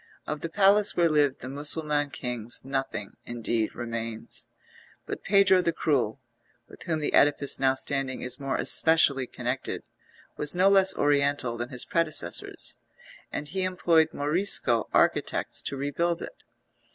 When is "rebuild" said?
15.77-16.23